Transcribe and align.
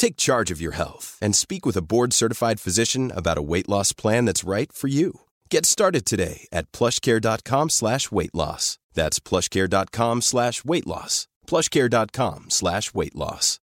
Take 0.00 0.16
charge 0.16 0.50
of 0.50 0.62
your 0.62 0.72
health 0.72 1.18
and 1.20 1.36
speak 1.36 1.66
with 1.66 1.76
a 1.76 1.82
board-certified 1.82 2.58
physician 2.58 3.12
about 3.14 3.36
a 3.36 3.42
weight 3.42 3.68
loss 3.68 3.92
plan 3.92 4.24
that's 4.24 4.48
right 4.48 4.72
for 4.72 4.88
you. 4.88 5.20
Get 5.50 5.66
started 5.66 6.06
today 6.06 6.48
at 6.50 6.72
plushcare.com 6.72 7.68
slash 7.68 8.10
weight 8.10 8.34
loss. 8.34 8.78
That's 8.94 9.20
plushcare.com 9.20 10.22
slash 10.22 10.64
weight 10.64 10.86
loss. 10.86 11.28
plushcare.com 11.46 12.44
slash 12.48 12.94
weight 12.94 13.14
loss. 13.14 13.58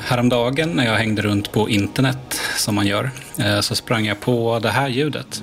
Häromdagen 0.00 0.70
när 0.70 0.84
jag 0.84 0.96
hängde 0.96 1.22
runt 1.22 1.52
på 1.52 1.68
internet, 1.68 2.40
som 2.56 2.74
man 2.74 2.86
gör, 2.86 3.10
eh, 3.38 3.60
så 3.60 3.74
sprang 3.74 4.06
jag 4.06 4.20
på 4.20 4.58
det 4.58 4.70
här 4.70 4.88
ljudet. 4.88 5.42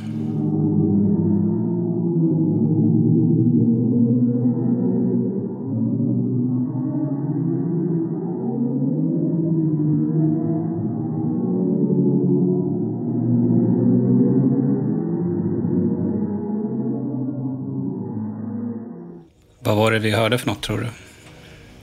Vad 19.65 19.77
var 19.77 19.91
det 19.91 19.99
vi 19.99 20.11
hörde 20.11 20.37
för 20.37 20.47
något 20.47 20.63
tror 20.63 20.77
du? 20.77 20.87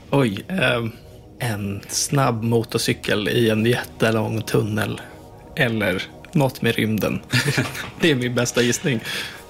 Oj, 0.09 0.45
ehm, 0.47 0.91
en 1.39 1.81
snabb 1.89 2.43
motorcykel 2.43 3.29
i 3.29 3.49
en 3.49 3.65
jättelång 3.65 4.41
tunnel. 4.41 5.01
Eller 5.55 6.03
något 6.31 6.61
med 6.61 6.75
rymden. 6.75 7.21
det 8.01 8.11
är 8.11 8.15
min 8.15 8.35
bästa 8.35 8.61
gissning. 8.61 8.99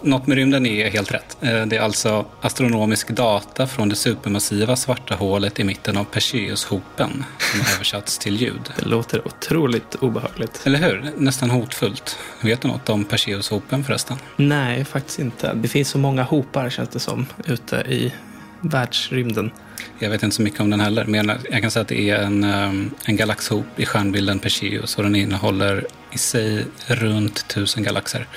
Något 0.03 0.27
med 0.27 0.37
rymden 0.37 0.65
är 0.65 0.89
helt 0.89 1.11
rätt. 1.11 1.37
Eh, 1.41 1.65
det 1.65 1.77
är 1.77 1.81
alltså 1.81 2.25
astronomisk 2.41 3.09
data 3.09 3.67
från 3.67 3.89
det 3.89 3.95
supermassiva 3.95 4.75
svarta 4.75 5.15
hålet 5.15 5.59
i 5.59 5.63
mitten 5.63 5.97
av 5.97 6.03
Perseushopen 6.03 7.25
som 7.39 7.59
har 7.59 7.73
översatts 7.75 8.17
till 8.17 8.35
ljud. 8.35 8.73
Det 8.79 8.85
låter 8.85 9.27
otroligt 9.27 9.95
obehagligt. 9.95 10.61
Eller 10.65 10.79
hur? 10.79 11.11
Nästan 11.17 11.49
hotfullt. 11.49 12.17
Vet 12.41 12.61
du 12.61 12.67
något 12.67 12.89
om 12.89 13.05
Perseushopen 13.05 13.83
förresten? 13.83 14.17
Nej, 14.35 14.85
faktiskt 14.85 15.19
inte. 15.19 15.53
Det 15.53 15.67
finns 15.67 15.89
så 15.89 15.97
många 15.97 16.23
hopar 16.23 16.69
känns 16.69 16.89
det 16.89 16.99
som 16.99 17.25
ute 17.45 17.75
i 17.75 18.13
världsrymden. 18.61 19.51
Jag 19.99 20.09
vet 20.09 20.23
inte 20.23 20.35
så 20.35 20.41
mycket 20.41 20.59
om 20.59 20.69
den 20.69 20.79
heller, 20.79 21.05
men 21.05 21.31
jag 21.51 21.61
kan 21.61 21.71
säga 21.71 21.81
att 21.81 21.87
det 21.87 22.09
är 22.09 22.17
en, 22.17 22.43
ehm, 22.43 22.91
en 23.05 23.15
galaxhop 23.15 23.65
i 23.75 23.85
stjärnbilden 23.85 24.39
Perseus 24.39 24.97
och 24.97 25.03
den 25.03 25.15
innehåller 25.15 25.85
i 26.11 26.17
sig 26.17 26.65
runt 26.87 27.47
tusen 27.47 27.83
galaxer 27.83 28.27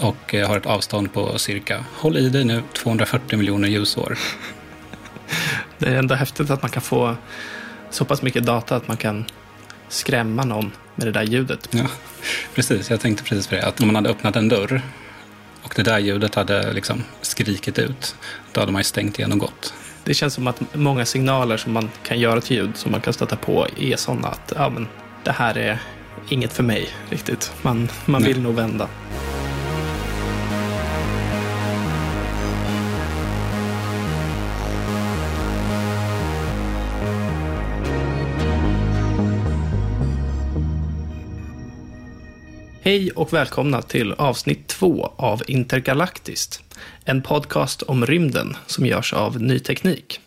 och 0.00 0.34
eh, 0.34 0.48
har 0.48 0.56
ett 0.56 0.66
avstånd 0.66 1.12
på 1.12 1.38
cirka, 1.38 1.84
håll 1.96 2.16
i 2.16 2.28
dig 2.28 2.44
nu, 2.44 2.62
240 2.72 3.38
miljoner 3.38 3.68
ljusår. 3.68 4.18
Det 5.78 5.86
är 5.86 5.94
ändå 5.94 6.14
häftigt 6.14 6.50
att 6.50 6.62
man 6.62 6.70
kan 6.70 6.82
få 6.82 7.16
så 7.90 8.04
pass 8.04 8.22
mycket 8.22 8.44
data 8.44 8.76
att 8.76 8.88
man 8.88 8.96
kan 8.96 9.24
skrämma 9.88 10.44
någon 10.44 10.72
med 10.94 11.06
det 11.06 11.12
där 11.12 11.22
ljudet. 11.22 11.68
Ja, 11.70 11.86
precis. 12.54 12.90
Jag 12.90 13.00
tänkte 13.00 13.24
precis 13.24 13.46
på 13.46 13.54
det. 13.54 13.66
Att 13.66 13.80
om 13.80 13.86
man 13.86 13.96
hade 13.96 14.10
öppnat 14.10 14.36
en 14.36 14.48
dörr 14.48 14.82
och 15.62 15.72
det 15.76 15.82
där 15.82 15.98
ljudet 15.98 16.34
hade 16.34 16.72
liksom 16.72 17.04
skrikit 17.20 17.78
ut, 17.78 18.14
då 18.52 18.60
hade 18.60 18.72
man 18.72 18.80
ju 18.80 18.84
stängt 18.84 19.18
igen 19.18 19.32
och 19.32 19.38
gått. 19.38 19.74
Det 20.04 20.14
känns 20.14 20.34
som 20.34 20.46
att 20.46 20.74
många 20.74 21.06
signaler 21.06 21.56
som 21.56 21.72
man 21.72 21.90
kan 22.02 22.20
göra 22.20 22.40
till 22.40 22.56
ljud, 22.56 22.76
som 22.76 22.92
man 22.92 23.00
kan 23.00 23.12
stöta 23.12 23.36
på, 23.36 23.66
är 23.78 23.96
sådana 23.96 24.28
att 24.28 24.52
ja, 24.56 24.68
men, 24.68 24.88
det 25.24 25.32
här 25.32 25.58
är 25.58 25.78
inget 26.28 26.52
för 26.52 26.62
mig 26.62 26.88
riktigt. 27.10 27.52
Man, 27.62 27.88
man 28.06 28.22
vill 28.22 28.40
nog 28.40 28.54
vända. 28.54 28.88
Och 43.14 43.32
välkomna 43.32 43.82
till 43.82 44.12
avsnitt 44.12 44.68
två 44.68 45.12
av 45.16 45.42
Intergalaktiskt. 45.46 46.62
En 47.04 47.22
podcast 47.22 47.82
om 47.82 48.06
rymden 48.06 48.56
som 48.66 48.86
görs 48.86 49.12
av 49.12 49.42
Ny 49.42 49.58
Teknik. 49.58 50.20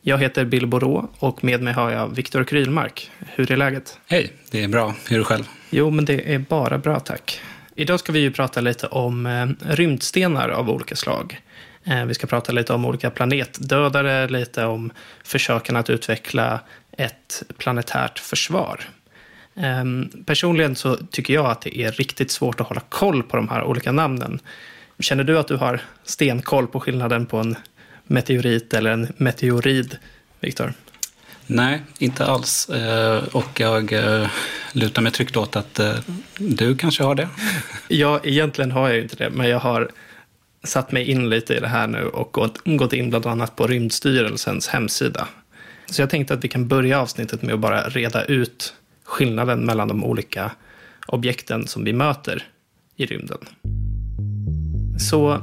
Jag 0.00 0.18
heter 0.18 0.44
Bill 0.44 0.66
Borå 0.66 1.08
och 1.18 1.44
med 1.44 1.62
mig 1.62 1.72
har 1.72 1.90
jag 1.90 2.14
Viktor 2.14 2.44
Krylmark. 2.44 3.10
Hur 3.18 3.52
är 3.52 3.56
läget? 3.56 3.98
Hej, 4.06 4.32
det 4.50 4.62
är 4.62 4.68
bra. 4.68 4.94
Hur 5.08 5.16
är 5.16 5.18
du 5.18 5.24
själv? 5.24 5.44
Jo, 5.70 5.90
men 5.90 6.04
det 6.04 6.34
är 6.34 6.38
bara 6.38 6.78
bra 6.78 7.00
tack. 7.00 7.40
Idag 7.74 8.00
ska 8.00 8.12
vi 8.12 8.18
ju 8.18 8.30
prata 8.30 8.60
lite 8.60 8.86
om 8.86 9.26
eh, 9.26 9.74
rymdstenar 9.74 10.48
av 10.48 10.70
olika 10.70 10.96
slag. 10.96 11.40
Eh, 11.84 12.04
vi 12.04 12.14
ska 12.14 12.26
prata 12.26 12.52
lite 12.52 12.72
om 12.72 12.84
olika 12.84 13.10
planetdödare, 13.10 14.28
lite 14.28 14.64
om 14.64 14.92
försöken 15.24 15.76
att 15.76 15.90
utveckla 15.90 16.60
ett 16.96 17.42
planetärt 17.58 18.18
försvar. 18.18 18.80
Ehm, 19.56 20.10
personligen 20.26 20.76
så 20.76 20.96
tycker 20.96 21.34
jag 21.34 21.46
att 21.46 21.60
det 21.60 21.78
är 21.78 21.92
riktigt 21.92 22.30
svårt 22.30 22.60
att 22.60 22.66
hålla 22.66 22.80
koll 22.88 23.22
på 23.22 23.36
de 23.36 23.48
här 23.48 23.64
olika 23.64 23.92
namnen. 23.92 24.38
Känner 24.98 25.24
du 25.24 25.38
att 25.38 25.48
du 25.48 25.56
har 25.56 25.80
stenkoll 26.04 26.66
på 26.66 26.80
skillnaden 26.80 27.26
på 27.26 27.36
en 27.36 27.56
meteorit 28.04 28.74
eller 28.74 28.90
en 28.90 29.12
meteorid, 29.16 29.96
Viktor? 30.40 30.72
Nej, 31.46 31.82
inte 31.98 32.26
alls. 32.26 32.68
Eh, 32.68 33.24
och 33.24 33.60
jag 33.60 33.92
eh, 33.92 34.28
lutar 34.72 35.02
mig 35.02 35.12
tryggt 35.12 35.36
åt 35.36 35.56
att 35.56 35.78
eh, 35.78 35.94
du 36.38 36.76
kanske 36.76 37.02
har 37.02 37.14
det. 37.14 37.28
Ja, 37.88 38.20
egentligen 38.24 38.70
har 38.70 38.88
jag 38.88 38.98
inte 38.98 39.16
det, 39.16 39.30
men 39.30 39.48
jag 39.48 39.58
har 39.58 39.90
satt 40.64 40.92
mig 40.92 41.10
in 41.10 41.30
lite 41.30 41.54
i 41.54 41.60
det 41.60 41.68
här 41.68 41.86
nu 41.86 42.04
och 42.04 42.32
gått 42.64 42.92
in 42.92 43.10
bland 43.10 43.26
annat 43.26 43.56
på 43.56 43.66
Rymdstyrelsens 43.66 44.68
hemsida. 44.68 45.28
Så 45.90 46.02
jag 46.02 46.10
tänkte 46.10 46.34
att 46.34 46.44
vi 46.44 46.48
kan 46.48 46.68
börja 46.68 47.00
avsnittet 47.00 47.42
med 47.42 47.54
att 47.54 47.60
bara 47.60 47.88
reda 47.88 48.24
ut 48.24 48.74
skillnaden 49.06 49.64
mellan 49.64 49.88
de 49.88 50.04
olika 50.04 50.52
objekten 51.06 51.66
som 51.66 51.84
vi 51.84 51.92
möter 51.92 52.42
i 52.96 53.06
rymden. 53.06 53.38
Så 54.98 55.40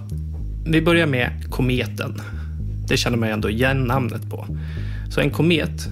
vi 0.65 0.81
börjar 0.81 1.07
med 1.07 1.51
kometen. 1.51 2.21
Det 2.87 2.97
känner 2.97 3.17
man 3.17 3.29
ju 3.29 3.33
ändå 3.33 3.49
igen 3.49 3.83
namnet 3.83 4.29
på. 4.29 4.47
Så 5.09 5.21
en 5.21 5.31
komet, 5.31 5.87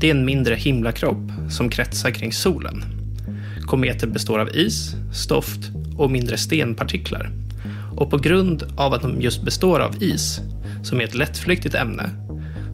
det 0.00 0.06
är 0.06 0.14
en 0.14 0.24
mindre 0.24 0.54
himlakropp 0.54 1.30
som 1.50 1.70
kretsar 1.70 2.10
kring 2.10 2.32
solen. 2.32 2.84
Kometer 3.66 4.06
består 4.06 4.38
av 4.38 4.56
is, 4.56 4.94
stoft 5.14 5.70
och 5.96 6.10
mindre 6.10 6.36
stenpartiklar. 6.36 7.30
Och 7.96 8.10
på 8.10 8.18
grund 8.18 8.62
av 8.76 8.92
att 8.92 9.02
de 9.02 9.20
just 9.20 9.42
består 9.42 9.80
av 9.80 10.02
is, 10.02 10.40
som 10.82 11.00
är 11.00 11.04
ett 11.04 11.14
lättflyktigt 11.14 11.74
ämne, 11.74 12.10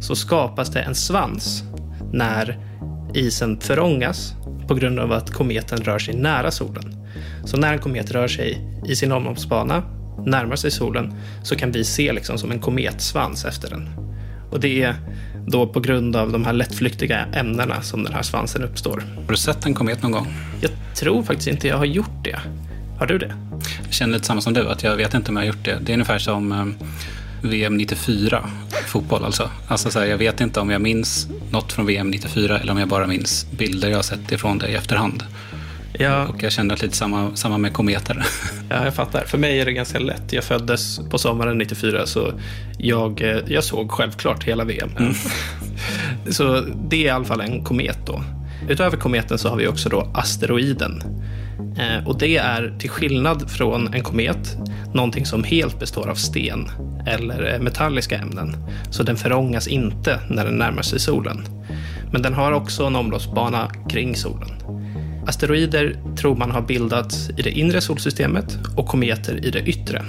så 0.00 0.16
skapas 0.16 0.70
det 0.70 0.80
en 0.80 0.94
svans 0.94 1.62
när 2.12 2.69
isen 3.14 3.60
förångas 3.60 4.34
på 4.68 4.74
grund 4.74 4.98
av 4.98 5.12
att 5.12 5.30
kometen 5.30 5.78
rör 5.78 5.98
sig 5.98 6.14
nära 6.14 6.50
solen. 6.50 6.96
Så 7.44 7.56
när 7.56 7.72
en 7.72 7.78
komet 7.78 8.10
rör 8.10 8.28
sig 8.28 8.58
i 8.86 8.96
sin 8.96 9.12
omloppsbana, 9.12 9.82
närmar 10.26 10.56
sig 10.56 10.70
solen, 10.70 11.14
så 11.42 11.56
kan 11.56 11.72
vi 11.72 11.84
se 11.84 12.12
liksom 12.12 12.38
som 12.38 12.50
en 12.50 12.60
kometsvans 12.60 13.44
efter 13.44 13.70
den. 13.70 13.88
Och 14.50 14.60
det 14.60 14.82
är 14.82 14.94
då 15.46 15.66
på 15.66 15.80
grund 15.80 16.16
av 16.16 16.32
de 16.32 16.44
här 16.44 16.52
lättflyktiga 16.52 17.26
ämnena 17.32 17.82
som 17.82 18.04
den 18.04 18.14
här 18.14 18.22
svansen 18.22 18.64
uppstår. 18.64 19.02
Har 19.16 19.30
du 19.32 19.36
sett 19.36 19.66
en 19.66 19.74
komet 19.74 20.02
någon 20.02 20.12
gång? 20.12 20.26
Jag 20.60 20.70
tror 20.94 21.22
faktiskt 21.22 21.48
inte 21.48 21.68
jag 21.68 21.76
har 21.76 21.84
gjort 21.84 22.24
det. 22.24 22.40
Har 22.98 23.06
du 23.06 23.18
det? 23.18 23.34
Jag 23.84 23.92
känner 23.92 24.12
lite 24.12 24.26
samma 24.26 24.40
som 24.40 24.52
du, 24.52 24.68
att 24.68 24.82
jag 24.82 24.96
vet 24.96 25.14
inte 25.14 25.30
om 25.30 25.36
jag 25.36 25.42
har 25.42 25.46
gjort 25.46 25.64
det. 25.64 25.78
Det 25.82 25.92
är 25.92 25.94
ungefär 25.94 26.18
som 26.18 26.52
eh, 26.52 26.86
VM 27.42 27.76
94, 27.76 28.50
fotboll 28.86 29.24
alltså. 29.24 29.50
Alltså 29.68 29.90
så 29.90 29.98
här, 29.98 30.06
jag 30.06 30.18
vet 30.18 30.40
inte 30.40 30.60
om 30.60 30.70
jag 30.70 30.80
minns 30.80 31.28
något 31.50 31.72
från 31.72 31.86
VM 31.86 32.10
94 32.10 32.58
eller 32.58 32.72
om 32.72 32.78
jag 32.78 32.88
bara 32.88 33.06
minns 33.06 33.46
bilder 33.50 33.88
jag 33.88 33.98
har 33.98 34.02
sett 34.02 34.32
ifrån 34.32 34.58
det 34.58 34.68
i 34.68 34.74
efterhand. 34.74 35.24
Ja. 35.92 36.26
Och 36.26 36.42
jag 36.42 36.52
kände 36.52 36.74
att 36.74 36.82
lite 36.82 36.96
samma, 36.96 37.36
samma 37.36 37.58
med 37.58 37.72
kometer. 37.72 38.26
Ja, 38.72 38.84
jag 38.84 38.94
fattar. 38.94 39.24
För 39.24 39.38
mig 39.38 39.60
är 39.60 39.64
det 39.64 39.72
ganska 39.72 39.98
lätt. 39.98 40.32
Jag 40.32 40.44
föddes 40.44 41.00
på 41.10 41.18
sommaren 41.18 41.58
94 41.58 42.06
så 42.06 42.32
jag, 42.78 43.22
eh, 43.22 43.38
jag 43.46 43.64
såg 43.64 43.90
självklart 43.90 44.44
hela 44.44 44.64
VM. 44.64 44.90
Mm. 44.98 45.14
så 46.30 46.60
det 46.88 46.96
är 46.96 47.06
i 47.06 47.08
alla 47.08 47.24
fall 47.24 47.40
en 47.40 47.64
komet 47.64 47.98
då. 48.06 48.24
Utöver 48.68 48.96
kometen 48.96 49.38
så 49.38 49.48
har 49.48 49.56
vi 49.56 49.68
också 49.68 49.88
då 49.88 50.10
asteroiden. 50.14 51.02
Eh, 51.80 52.06
och 52.06 52.18
det 52.18 52.36
är 52.36 52.74
till 52.78 52.90
skillnad 52.90 53.50
från 53.50 53.94
en 53.94 54.02
komet 54.02 54.56
någonting 54.94 55.26
som 55.26 55.44
helt 55.44 55.78
består 55.78 56.08
av 56.08 56.14
sten 56.14 56.70
eller 57.06 57.54
eh, 57.54 57.60
metalliska 57.60 58.18
ämnen. 58.18 58.56
Så 58.90 59.02
den 59.02 59.16
förångas 59.16 59.68
inte 59.68 60.20
när 60.30 60.44
den 60.44 60.58
närmar 60.58 60.82
sig 60.82 61.00
solen. 61.00 61.44
Men 62.12 62.22
den 62.22 62.34
har 62.34 62.52
också 62.52 62.84
en 62.84 62.96
omloppsbana 62.96 63.70
kring 63.88 64.16
solen. 64.16 64.48
Asteroider 65.26 65.96
tror 66.16 66.36
man 66.36 66.50
har 66.50 66.62
bildats 66.62 67.30
i 67.30 67.42
det 67.42 67.50
inre 67.50 67.80
solsystemet 67.80 68.58
och 68.76 68.86
kometer 68.86 69.46
i 69.46 69.50
det 69.50 69.60
yttre. 69.60 70.04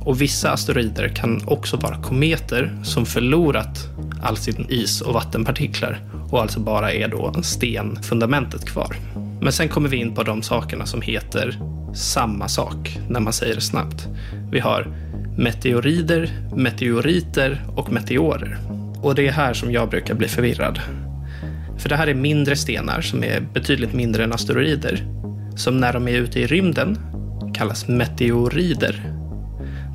Och 0.00 0.20
vissa 0.20 0.52
asteroider 0.52 1.08
kan 1.08 1.42
också 1.46 1.76
vara 1.76 2.02
kometer 2.02 2.76
som 2.82 3.06
förlorat 3.06 3.88
all 4.22 4.36
sin 4.36 4.66
is 4.68 5.00
och 5.00 5.14
vattenpartiklar 5.14 6.00
och 6.30 6.40
alltså 6.40 6.60
bara 6.60 6.92
är 6.92 7.08
då 7.08 7.42
stenfundamentet 7.42 8.64
kvar. 8.64 8.96
Men 9.40 9.52
sen 9.52 9.68
kommer 9.68 9.88
vi 9.88 9.96
in 9.96 10.14
på 10.14 10.22
de 10.22 10.42
sakerna 10.42 10.86
som 10.86 11.02
heter 11.02 11.58
samma 11.94 12.48
sak 12.48 12.98
när 13.08 13.20
man 13.20 13.32
säger 13.32 13.54
det 13.54 13.60
snabbt. 13.60 14.08
Vi 14.50 14.60
har 14.60 14.86
meteorider, 15.38 16.30
meteoriter 16.56 17.62
och 17.76 17.92
meteorer. 17.92 18.58
Och 19.02 19.14
det 19.14 19.28
är 19.28 19.32
här 19.32 19.54
som 19.54 19.72
jag 19.72 19.90
brukar 19.90 20.14
bli 20.14 20.28
förvirrad. 20.28 20.80
För 21.78 21.88
det 21.88 21.96
här 21.96 22.06
är 22.06 22.14
mindre 22.14 22.56
stenar 22.56 23.00
som 23.00 23.24
är 23.24 23.40
betydligt 23.40 23.92
mindre 23.92 24.24
än 24.24 24.32
asteroider. 24.32 25.04
Som 25.56 25.80
när 25.80 25.92
de 25.92 26.08
är 26.08 26.12
ute 26.12 26.40
i 26.40 26.46
rymden 26.46 26.98
kallas 27.54 27.88
meteorider. 27.88 29.04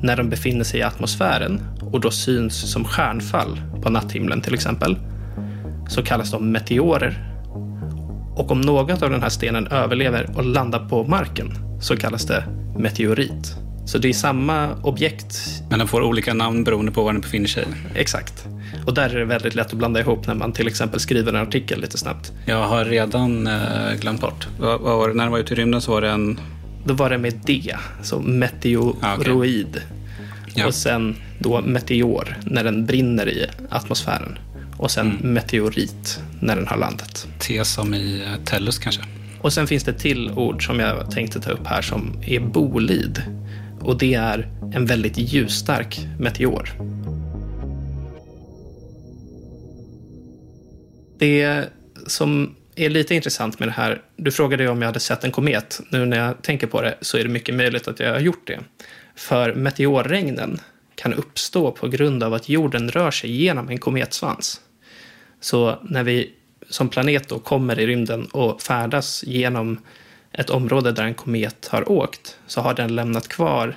När 0.02 0.16
de 0.16 0.30
befinner 0.30 0.64
sig 0.64 0.80
i 0.80 0.82
atmosfären 0.82 1.60
och 1.80 2.00
då 2.00 2.10
syns 2.10 2.72
som 2.72 2.84
stjärnfall 2.84 3.60
på 3.82 3.90
natthimlen 3.90 4.40
till 4.40 4.54
exempel, 4.54 4.96
så 5.88 6.02
kallas 6.02 6.30
de 6.30 6.52
meteorer. 6.52 7.35
Och 8.36 8.50
om 8.50 8.60
något 8.60 9.02
av 9.02 9.10
den 9.10 9.22
här 9.22 9.28
stenen 9.28 9.66
överlever 9.66 10.30
och 10.36 10.44
landar 10.44 10.88
på 10.88 11.04
marken 11.04 11.52
så 11.80 11.96
kallas 11.96 12.26
det 12.26 12.44
meteorit. 12.78 13.56
Så 13.86 13.98
det 13.98 14.08
är 14.08 14.12
samma 14.12 14.74
objekt. 14.82 15.36
Men 15.70 15.78
den 15.78 15.88
får 15.88 16.02
olika 16.02 16.34
namn 16.34 16.64
beroende 16.64 16.92
på 16.92 17.02
var 17.02 17.12
den 17.12 17.20
befinner 17.20 17.48
sig. 17.48 17.66
Exakt. 17.94 18.46
Och 18.86 18.94
där 18.94 19.10
är 19.10 19.18
det 19.18 19.24
väldigt 19.24 19.54
lätt 19.54 19.66
att 19.66 19.72
blanda 19.72 20.00
ihop 20.00 20.26
när 20.26 20.34
man 20.34 20.52
till 20.52 20.68
exempel 20.68 21.00
skriver 21.00 21.32
en 21.32 21.42
artikel 21.48 21.80
lite 21.80 21.98
snabbt. 21.98 22.32
Jag 22.46 22.66
har 22.66 22.84
redan 22.84 23.46
eh, 23.46 23.94
glömt 24.00 24.20
bort. 24.20 24.48
Var 24.58 25.08
det? 25.08 25.14
När 25.14 25.24
den 25.24 25.32
var 25.32 25.38
ute 25.38 25.54
i 25.54 25.56
rymden 25.56 25.80
så 25.80 25.92
var 25.92 26.00
det 26.00 26.10
en... 26.10 26.40
Då 26.84 26.94
var 26.94 27.10
det 27.10 27.18
med 27.18 27.40
D, 27.46 27.76
så 28.02 28.20
meteoroid. 28.20 28.96
Ah, 29.02 29.20
okay. 29.22 30.52
ja. 30.54 30.66
Och 30.66 30.74
sen 30.74 31.16
då 31.38 31.60
meteor, 31.60 32.36
när 32.44 32.64
den 32.64 32.86
brinner 32.86 33.28
i 33.28 33.46
atmosfären. 33.70 34.38
Och 34.78 34.90
sen 34.90 35.10
mm. 35.10 35.32
meteorit, 35.34 36.20
när 36.40 36.56
den 36.56 36.66
har 36.66 36.76
landat. 36.76 37.26
T 37.38 37.64
som 37.64 37.94
i 37.94 38.22
eh, 38.22 38.44
Tellus 38.44 38.78
kanske? 38.78 39.02
Och 39.40 39.52
sen 39.52 39.66
finns 39.66 39.84
det 39.84 39.92
till 39.92 40.30
ord 40.30 40.66
som 40.66 40.80
jag 40.80 41.10
tänkte 41.10 41.40
ta 41.40 41.50
upp 41.50 41.66
här 41.66 41.82
som 41.82 42.22
är 42.26 42.40
bolid. 42.40 43.22
Och 43.80 43.98
det 43.98 44.14
är 44.14 44.48
en 44.74 44.86
väldigt 44.86 45.18
ljusstark 45.18 46.00
meteor. 46.18 46.70
Det 51.18 51.64
som 52.06 52.54
är 52.76 52.90
lite 52.90 53.14
intressant 53.14 53.58
med 53.58 53.68
det 53.68 53.72
här, 53.72 54.02
du 54.16 54.30
frågade 54.30 54.68
om 54.68 54.82
jag 54.82 54.88
hade 54.88 55.00
sett 55.00 55.24
en 55.24 55.30
komet. 55.30 55.80
Nu 55.90 56.06
när 56.06 56.18
jag 56.18 56.42
tänker 56.42 56.66
på 56.66 56.82
det 56.82 56.94
så 57.00 57.18
är 57.18 57.22
det 57.22 57.28
mycket 57.28 57.54
möjligt 57.54 57.88
att 57.88 58.00
jag 58.00 58.12
har 58.12 58.20
gjort 58.20 58.46
det. 58.46 58.58
För 59.16 59.54
meteorregnen 59.54 60.60
kan 60.94 61.14
uppstå 61.14 61.70
på 61.72 61.88
grund 61.88 62.22
av 62.22 62.34
att 62.34 62.48
jorden 62.48 62.90
rör 62.90 63.10
sig 63.10 63.30
genom 63.30 63.68
en 63.68 63.78
kometsvans. 63.78 64.60
Så 65.46 65.78
när 65.82 66.04
vi 66.04 66.32
som 66.68 66.88
planet 66.88 67.28
då 67.28 67.38
kommer 67.38 67.78
i 67.78 67.86
rymden 67.86 68.26
och 68.26 68.62
färdas 68.62 69.24
genom 69.26 69.78
ett 70.32 70.50
område 70.50 70.92
där 70.92 71.04
en 71.04 71.14
komet 71.14 71.68
har 71.70 71.90
åkt 71.90 72.38
så 72.46 72.60
har 72.60 72.74
den 72.74 72.94
lämnat 72.94 73.28
kvar 73.28 73.76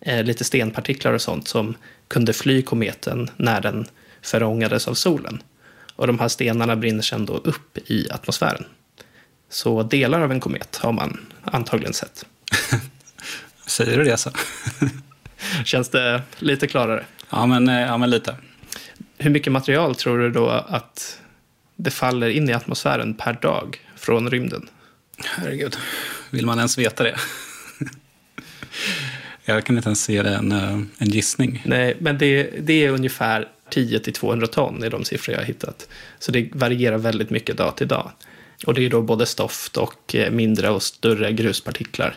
eh, 0.00 0.24
lite 0.24 0.44
stenpartiklar 0.44 1.12
och 1.12 1.20
sånt 1.20 1.48
som 1.48 1.74
kunde 2.08 2.32
fly 2.32 2.62
kometen 2.62 3.30
när 3.36 3.60
den 3.60 3.86
förångades 4.22 4.88
av 4.88 4.94
solen. 4.94 5.42
Och 5.96 6.06
de 6.06 6.18
här 6.18 6.28
stenarna 6.28 6.76
brinner 6.76 7.02
sedan 7.02 7.26
då 7.26 7.36
upp 7.36 7.78
i 7.90 8.10
atmosfären. 8.10 8.64
Så 9.48 9.82
delar 9.82 10.20
av 10.20 10.32
en 10.32 10.40
komet 10.40 10.76
har 10.76 10.92
man 10.92 11.20
antagligen 11.44 11.94
sett. 11.94 12.26
Säger 13.66 13.98
du 13.98 14.04
det 14.04 14.16
så? 14.16 14.30
Känns 15.64 15.88
det 15.88 16.22
lite 16.38 16.66
klarare? 16.66 17.04
Ja 17.30 17.46
men, 17.46 17.68
eh, 17.68 17.80
ja, 17.80 17.96
men 17.96 18.10
lite. 18.10 18.36
Hur 19.24 19.30
mycket 19.30 19.52
material 19.52 19.94
tror 19.94 20.18
du 20.18 20.30
då 20.30 20.48
att 20.48 21.20
det 21.76 21.90
faller 21.90 22.28
in 22.28 22.48
i 22.48 22.52
atmosfären 22.52 23.14
per 23.14 23.32
dag 23.32 23.80
från 23.96 24.30
rymden? 24.30 24.68
Herregud, 25.24 25.76
vill 26.30 26.46
man 26.46 26.58
ens 26.58 26.78
veta 26.78 27.04
det? 27.04 27.16
Jag 29.44 29.64
kan 29.64 29.76
inte 29.76 29.88
ens 29.88 30.04
se 30.04 30.22
det 30.22 30.34
en, 30.34 30.52
eh, 30.52 30.80
en 30.98 31.08
gissning. 31.08 31.62
Nej, 31.66 31.96
men 32.00 32.18
det, 32.18 32.50
det 32.60 32.84
är 32.84 32.90
ungefär 32.90 33.48
10 33.70 33.98
200 33.98 34.46
ton 34.46 34.84
i 34.84 34.88
de 34.88 35.04
siffror 35.04 35.32
jag 35.32 35.40
har 35.40 35.46
hittat. 35.46 35.88
Så 36.18 36.32
det 36.32 36.50
varierar 36.54 36.98
väldigt 36.98 37.30
mycket 37.30 37.56
dag 37.56 37.76
till 37.76 37.88
dag. 37.88 38.10
Och 38.66 38.74
det 38.74 38.86
är 38.86 38.90
då 38.90 39.02
både 39.02 39.26
stoft 39.26 39.76
och 39.76 40.14
eh, 40.14 40.30
mindre 40.30 40.70
och 40.70 40.82
större 40.82 41.32
gruspartiklar. 41.32 42.14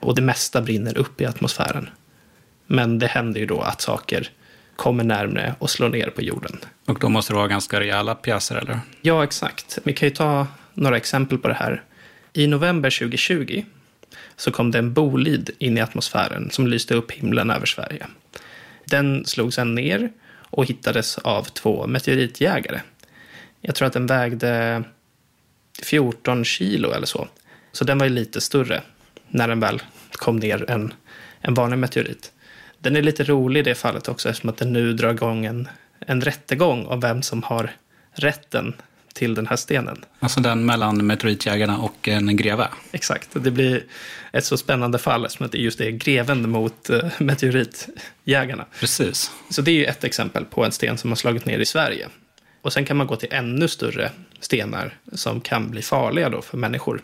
Och 0.00 0.14
det 0.14 0.22
mesta 0.22 0.60
brinner 0.60 0.98
upp 0.98 1.20
i 1.20 1.26
atmosfären. 1.26 1.88
Men 2.66 2.98
det 2.98 3.06
händer 3.06 3.40
ju 3.40 3.46
då 3.46 3.60
att 3.60 3.80
saker 3.80 4.30
kommer 4.76 5.04
närmre 5.04 5.54
och 5.58 5.70
slår 5.70 5.88
ner 5.88 6.10
på 6.10 6.22
jorden. 6.22 6.58
Och 6.86 6.98
då 6.98 7.08
måste 7.08 7.32
det 7.32 7.36
vara 7.36 7.48
ganska 7.48 7.80
rejäla 7.80 8.14
pjäser, 8.14 8.56
eller? 8.56 8.80
Ja, 9.00 9.24
exakt. 9.24 9.78
Vi 9.84 9.92
kan 9.92 10.08
ju 10.08 10.14
ta 10.14 10.46
några 10.74 10.96
exempel 10.96 11.38
på 11.38 11.48
det 11.48 11.54
här. 11.54 11.82
I 12.32 12.46
november 12.46 12.98
2020 12.98 13.64
så 14.36 14.50
kom 14.50 14.70
det 14.70 14.78
en 14.78 14.92
bolid 14.92 15.50
in 15.58 15.78
i 15.78 15.80
atmosfären 15.80 16.50
som 16.50 16.66
lyste 16.66 16.94
upp 16.94 17.12
himlen 17.12 17.50
över 17.50 17.66
Sverige. 17.66 18.06
Den 18.84 19.24
slog 19.24 19.54
sedan 19.54 19.74
ner 19.74 20.10
och 20.50 20.66
hittades 20.66 21.18
av 21.18 21.42
två 21.42 21.86
meteoritjägare. 21.86 22.80
Jag 23.60 23.74
tror 23.74 23.86
att 23.86 23.92
den 23.92 24.06
vägde 24.06 24.82
14 25.82 26.44
kilo 26.44 26.92
eller 26.92 27.06
så. 27.06 27.28
Så 27.72 27.84
den 27.84 27.98
var 27.98 28.06
ju 28.06 28.12
lite 28.12 28.40
större 28.40 28.82
när 29.28 29.48
den 29.48 29.60
väl 29.60 29.82
kom 30.12 30.36
ner 30.36 30.70
än 30.70 30.94
en 31.40 31.54
vanlig 31.54 31.78
meteorit. 31.78 32.32
Den 32.86 32.96
är 32.96 33.02
lite 33.02 33.24
rolig 33.24 33.60
i 33.60 33.62
det 33.62 33.74
fallet 33.74 34.08
också 34.08 34.28
eftersom 34.28 34.50
att 34.50 34.56
den 34.56 34.72
nu 34.72 34.92
drar 34.92 35.10
igång 35.10 35.44
en, 35.44 35.68
en 36.00 36.20
rättegång 36.20 36.86
om 36.86 37.00
vem 37.00 37.22
som 37.22 37.42
har 37.42 37.70
rätten 38.12 38.74
till 39.12 39.34
den 39.34 39.46
här 39.46 39.56
stenen. 39.56 40.04
Alltså 40.18 40.40
den 40.40 40.66
mellan 40.66 41.06
meteoritjägarna 41.06 41.78
och 41.78 42.08
en 42.08 42.36
greve? 42.36 42.68
Exakt. 42.92 43.28
Det 43.32 43.50
blir 43.50 43.84
ett 44.32 44.44
så 44.44 44.56
spännande 44.56 44.98
fall 44.98 45.24
eftersom 45.24 45.46
att 45.46 45.52
det 45.52 45.58
just 45.58 45.80
är 45.80 45.90
greven 45.90 46.50
mot 46.50 46.90
uh, 46.90 47.04
meteoritjägarna. 47.18 48.66
Precis. 48.80 49.30
Så 49.50 49.62
det 49.62 49.70
är 49.70 49.74
ju 49.74 49.84
ett 49.84 50.04
exempel 50.04 50.44
på 50.44 50.64
en 50.64 50.72
sten 50.72 50.98
som 50.98 51.10
har 51.10 51.16
slagit 51.16 51.46
ner 51.46 51.58
i 51.58 51.66
Sverige. 51.66 52.08
Och 52.62 52.72
sen 52.72 52.84
kan 52.84 52.96
man 52.96 53.06
gå 53.06 53.16
till 53.16 53.32
ännu 53.32 53.68
större 53.68 54.10
stenar 54.40 54.94
som 55.12 55.40
kan 55.40 55.70
bli 55.70 55.82
farliga 55.82 56.28
då 56.28 56.42
för 56.42 56.56
människor. 56.56 57.02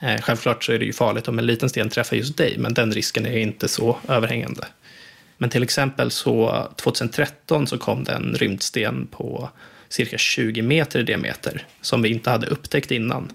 Eh, 0.00 0.20
självklart 0.20 0.64
så 0.64 0.72
är 0.72 0.78
det 0.78 0.84
ju 0.84 0.92
farligt 0.92 1.28
om 1.28 1.38
en 1.38 1.46
liten 1.46 1.68
sten 1.68 1.88
träffar 1.88 2.16
just 2.16 2.36
dig, 2.36 2.56
men 2.58 2.74
den 2.74 2.92
risken 2.92 3.26
är 3.26 3.38
inte 3.38 3.68
så 3.68 3.98
överhängande. 4.08 4.66
Men 5.42 5.50
till 5.50 5.62
exempel 5.62 6.10
så 6.10 6.68
2013 6.76 7.66
så 7.66 7.78
kom 7.78 8.04
det 8.04 8.12
en 8.12 8.34
rymdsten 8.34 9.06
på 9.06 9.50
cirka 9.88 10.18
20 10.18 10.62
meter 10.62 11.00
i 11.00 11.02
diameter 11.02 11.66
som 11.80 12.02
vi 12.02 12.08
inte 12.08 12.30
hade 12.30 12.46
upptäckt 12.46 12.90
innan. 12.90 13.32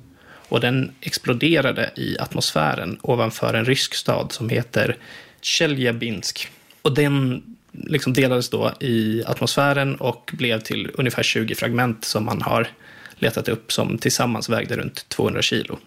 Och 0.49 0.59
den 0.59 0.91
exploderade 1.01 1.91
i 1.95 2.17
atmosfären 2.19 2.99
ovanför 3.01 3.53
en 3.53 3.65
rysk 3.65 3.93
stad 3.93 4.31
som 4.31 4.49
heter 4.49 4.97
Tjeljabinsk. 5.41 6.47
Och 6.81 6.93
den 6.93 7.43
liksom 7.71 8.13
delades 8.13 8.49
då 8.49 8.73
i 8.79 9.23
atmosfären 9.25 9.95
och 9.95 10.31
blev 10.33 10.59
till 10.59 10.91
ungefär 10.93 11.23
20 11.23 11.55
fragment 11.55 12.05
som 12.05 12.25
man 12.25 12.41
har 12.41 12.67
letat 13.15 13.49
upp 13.49 13.71
som 13.71 13.97
tillsammans 13.97 14.49
vägde 14.49 14.77
runt 14.77 15.09
200 15.09 15.41
kilo. 15.41 15.79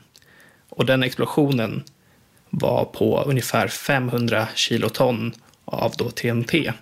Och 0.68 0.86
den 0.86 1.02
explosionen 1.02 1.82
var 2.50 2.84
på 2.84 3.22
ungefär 3.26 3.68
500 3.68 4.48
kiloton 4.54 5.32
av 5.68 5.92
då 5.96 6.10
TNT. 6.10 6.72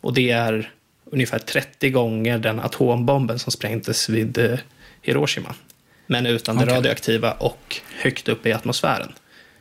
Och 0.00 0.14
det 0.14 0.30
är 0.30 0.72
ungefär 1.04 1.38
30 1.38 1.90
gånger 1.90 2.38
den 2.38 2.60
atombomben 2.60 3.38
som 3.38 3.52
sprängdes 3.52 4.08
vid 4.08 4.38
eh, 4.38 4.58
Hiroshima. 5.02 5.54
Men 6.06 6.26
utan 6.26 6.56
okay. 6.56 6.66
det 6.66 6.74
radioaktiva 6.74 7.32
och 7.32 7.76
högt 8.00 8.28
upp 8.28 8.46
i 8.46 8.52
atmosfären. 8.52 9.12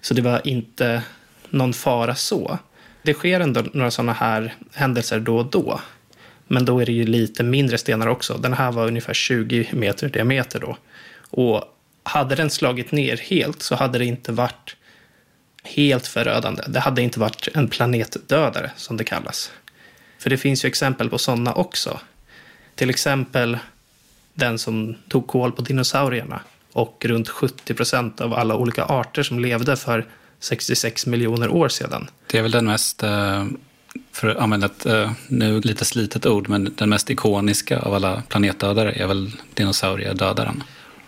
Så 0.01 0.13
det 0.13 0.21
var 0.21 0.47
inte 0.47 1.01
någon 1.49 1.73
fara 1.73 2.15
så. 2.15 2.59
Det 3.01 3.13
sker 3.13 3.39
ändå 3.39 3.63
några 3.73 3.91
sådana 3.91 4.13
här 4.13 4.55
händelser 4.73 5.19
då 5.19 5.37
och 5.37 5.45
då. 5.45 5.81
Men 6.47 6.65
då 6.65 6.79
är 6.79 6.85
det 6.85 6.91
ju 6.91 7.05
lite 7.05 7.43
mindre 7.43 7.77
stenar 7.77 8.07
också. 8.07 8.37
Den 8.37 8.53
här 8.53 8.71
var 8.71 8.87
ungefär 8.87 9.13
20 9.13 9.69
meter 9.73 10.09
diameter 10.09 10.59
då. 10.59 10.77
Och 11.29 11.63
hade 12.03 12.35
den 12.35 12.49
slagit 12.49 12.91
ner 12.91 13.17
helt 13.17 13.61
så 13.61 13.75
hade 13.75 13.99
det 13.99 14.05
inte 14.05 14.31
varit 14.31 14.75
helt 15.63 16.07
förödande. 16.07 16.63
Det 16.67 16.79
hade 16.79 17.01
inte 17.01 17.19
varit 17.19 17.47
en 17.53 17.67
planetdödare, 17.67 18.71
som 18.75 18.97
det 18.97 19.03
kallas. 19.03 19.51
För 20.19 20.29
det 20.29 20.37
finns 20.37 20.65
ju 20.65 20.67
exempel 20.67 21.09
på 21.09 21.17
sådana 21.17 21.53
också. 21.53 21.99
Till 22.75 22.89
exempel 22.89 23.57
den 24.33 24.59
som 24.59 24.95
tog 25.07 25.27
koll 25.27 25.51
på 25.51 25.61
dinosaurierna 25.61 26.41
och 26.73 27.05
runt 27.05 27.29
70 27.29 27.73
procent 27.73 28.21
av 28.21 28.33
alla 28.33 28.55
olika 28.55 28.83
arter 28.83 29.23
som 29.23 29.39
levde 29.39 29.75
för 29.75 30.05
66 30.39 31.05
miljoner 31.05 31.49
år 31.49 31.69
sedan. 31.69 32.09
Det 32.27 32.37
är 32.37 32.41
väl 32.41 32.51
den 32.51 32.65
mest, 32.65 33.03
eh, 33.03 33.45
för 34.11 34.27
att 34.27 34.37
använda 34.37 34.65
ett 34.65 34.85
eh, 34.85 35.11
nu 35.27 35.61
lite 35.61 35.85
slitet 35.85 36.25
ord, 36.25 36.49
men 36.49 36.73
den 36.77 36.89
mest 36.89 37.09
ikoniska 37.09 37.79
av 37.79 37.93
alla 37.93 38.23
planetdödare 38.27 38.91
är 38.91 39.07
väl 39.07 39.31
dinosauriedödaren. 39.53 40.63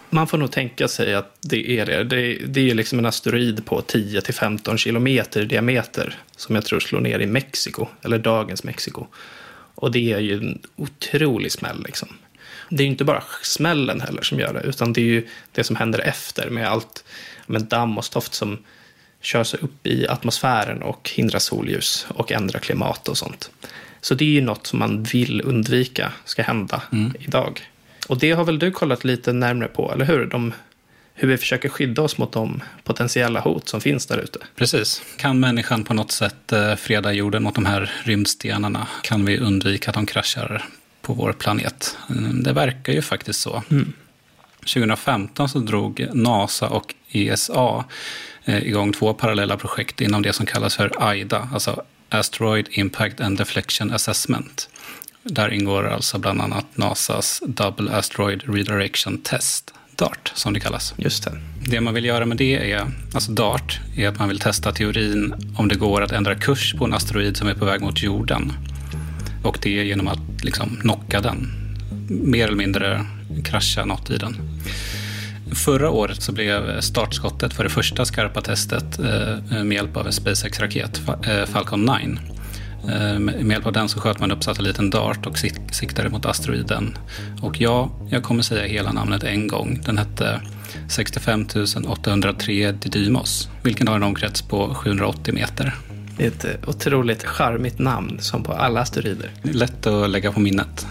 Man 0.10 0.28
får 0.28 0.38
nog 0.38 0.51
tänka 0.51 0.88
sig 0.88 1.16
att 1.16 1.38
det 1.42 1.80
är 1.80 1.86
det. 1.86 2.04
Det, 2.04 2.38
det 2.48 2.70
är 2.70 2.75
liksom 2.75 3.00
en 3.00 3.06
asteroid 3.06 3.66
på 3.66 3.82
10-15 3.82 4.78
kilometer 4.78 5.42
i 5.42 5.46
diameter 5.46 6.16
som 6.36 6.56
jag 6.56 6.66
tror 6.66 6.80
slår 6.80 7.00
ner 7.00 7.20
i 7.20 7.25
Mexiko, 7.25 7.88
eller 8.01 8.20
dagens 8.20 8.63
Mexiko. 8.63 9.06
Och 9.75 9.92
det 9.92 10.13
är 10.13 10.20
ju 10.20 10.34
en 10.34 10.60
otrolig 10.75 11.51
smäll. 11.51 11.84
Liksom. 11.84 12.10
Det 12.70 12.84
är 12.84 12.86
ju 12.86 12.92
inte 12.92 13.04
bara 13.04 13.24
smällen 13.44 14.01
heller 14.01 14.22
som 14.22 14.39
gör 14.39 14.54
det, 14.54 14.62
utan 14.70 14.94
det 14.94 15.01
är 15.01 15.06
ju 15.06 15.28
det 15.51 15.63
som 15.63 15.75
händer 15.75 16.00
efter 16.00 16.50
med 16.50 16.68
allt 16.68 17.04
med 17.46 17.62
damm 17.62 17.98
och 17.98 18.06
stoft 18.06 18.34
som 18.34 18.58
kör 19.22 19.44
sig 19.44 19.60
upp 19.62 19.88
i 19.88 20.08
atmosfären 20.08 20.82
och 20.82 21.10
hindrar 21.16 21.39
solljus 21.39 22.08
och 22.10 22.32
ändrar 22.32 22.60
klimat 22.60 23.08
och 23.08 23.18
sånt. 23.18 23.51
Så 24.01 24.16
det 24.16 24.25
är 24.25 24.30
ju 24.30 24.42
något 24.42 24.68
som 24.68 24.80
man 24.80 25.04
vill 25.04 25.42
undvika 25.46 26.12
ska 26.25 26.44
hända 26.44 26.82
mm. 26.92 27.13
idag. 27.20 27.62
Och 28.10 28.18
det 28.18 28.32
har 28.32 28.46
väl 28.46 28.60
du 28.60 28.72
kollat 28.72 29.04
lite 29.04 29.34
närmre 29.34 29.68
på, 29.68 29.92
eller 29.94 30.06
hur? 30.06 30.25
De, 30.25 30.54
hur 31.13 31.28
vi 31.28 31.38
försöker 31.38 31.70
skydda 31.70 32.01
oss 32.01 32.18
mot 32.18 32.32
de 32.32 32.62
potentiella 32.84 33.39
hot 33.39 33.70
som 33.70 33.82
finns 33.82 34.06
där 34.06 34.18
ute. 34.18 34.39
Precis. 34.56 35.01
Kan 35.18 35.39
människan 35.39 35.84
på 35.84 35.94
något 35.94 36.12
sätt 36.12 36.51
eh, 36.51 36.75
freda 36.75 37.13
jorden 37.13 37.44
mot 37.44 37.56
de 37.56 37.66
här 37.66 37.92
rymdstenarna? 38.04 38.88
Kan 39.01 39.25
vi 39.25 39.38
undvika 39.38 39.89
att 39.89 39.96
de 39.96 40.06
kraschar 40.06 40.66
på 41.01 41.13
vår 41.13 41.34
planet? 41.34 41.98
Mm, 42.10 42.44
det 42.44 42.54
verkar 42.54 42.94
ju 42.94 43.01
faktiskt 43.01 43.39
så. 43.39 43.63
Mm. 43.72 43.94
2015 44.60 45.50
så 45.50 45.60
drog 45.60 46.08
NASA 46.13 46.70
och 46.70 46.96
ESA 47.12 47.86
eh, 48.46 48.68
igång 48.68 48.94
två 48.94 49.13
parallella 49.13 49.58
projekt 49.58 50.01
inom 50.01 50.22
det 50.22 50.34
som 50.34 50.46
kallas 50.46 50.75
för 50.75 50.92
AIDA, 50.98 51.50
alltså 51.54 51.84
Asteroid 52.10 52.68
Impact 52.72 53.22
and 53.22 53.38
Deflection 53.38 53.92
Assessment. 53.92 54.70
Där 55.29 55.53
ingår 55.53 55.88
alltså 55.88 56.19
bland 56.19 56.41
annat 56.41 56.65
NASAs 56.75 57.41
Double 57.45 57.91
Asteroid 57.91 58.43
Redirection 58.48 59.17
Test, 59.17 59.74
DART, 59.95 60.31
som 60.36 60.53
det 60.53 60.59
kallas. 60.59 60.93
Just 60.98 61.24
det. 61.24 61.41
Det 61.69 61.81
man 61.81 61.93
vill 61.93 62.05
göra 62.05 62.25
med 62.25 62.38
det 62.38 62.71
är, 62.71 62.91
alltså 63.13 63.31
DART, 63.31 63.79
är 63.98 64.07
att 64.07 64.19
man 64.19 64.27
vill 64.27 64.39
testa 64.39 64.71
teorin 64.71 65.33
om 65.57 65.67
det 65.67 65.75
går 65.75 66.01
att 66.01 66.12
ändra 66.12 66.36
kurs 66.36 66.74
på 66.77 66.86
en 66.86 66.93
asteroid 66.93 67.38
som 67.38 67.48
är 67.48 67.53
på 67.53 67.65
väg 67.65 67.81
mot 67.81 68.03
jorden. 68.03 68.53
Och 69.43 69.59
det 69.62 69.79
är 69.79 69.83
genom 69.83 70.07
att 70.07 70.43
liksom 70.43 70.77
knocka 70.81 71.21
den. 71.21 71.48
Mer 72.09 72.48
eller 72.48 72.57
mindre 72.57 73.05
krascha 73.43 73.86
något 73.86 74.09
i 74.09 74.17
den. 74.17 74.36
Förra 75.51 75.89
året 75.89 76.21
så 76.21 76.31
blev 76.31 76.81
startskottet 76.81 77.53
för 77.53 77.63
det 77.63 77.69
första 77.69 78.05
skarpa 78.05 78.41
testet 78.41 79.00
eh, 79.00 79.63
med 79.63 79.75
hjälp 79.75 79.98
av 79.98 80.05
en 80.07 80.13
SpaceX-raket, 80.13 81.01
eh, 81.27 81.45
Falcon 81.45 81.86
9. 81.86 82.17
Eh, 82.88 83.19
med 83.19 83.51
hjälp 83.51 83.65
av 83.65 83.74
den 83.74 83.89
så 83.89 84.00
sköt 84.00 84.19
man 84.19 84.31
upp 84.31 84.43
satelliten 84.43 84.89
DART 84.89 85.25
och 85.25 85.38
siktade 85.71 86.09
mot 86.09 86.25
asteroiden. 86.25 86.98
Och 87.41 87.62
ja, 87.62 87.89
jag 88.09 88.24
kommer 88.24 88.43
säga 88.43 88.67
hela 88.67 88.91
namnet 88.91 89.24
en 89.24 89.48
gång. 89.48 89.81
Den 89.86 89.98
hette 89.98 90.41
65 90.89 91.48
803 91.88 92.71
Didymos, 92.71 93.50
vilken 93.63 93.88
har 93.88 93.95
en 93.95 94.03
omkrets 94.03 94.41
på 94.41 94.74
780 94.75 95.33
meter. 95.33 95.75
Det 96.17 96.25
är 96.25 96.27
ett 96.27 96.67
otroligt 96.67 97.24
charmigt 97.24 97.79
namn, 97.79 98.17
som 98.19 98.43
på 98.43 98.53
alla 98.53 98.81
asteroider. 98.81 99.31
Lätt 99.41 99.88
att 99.88 100.09
lägga 100.09 100.31
på 100.31 100.39
minnet. 100.39 100.88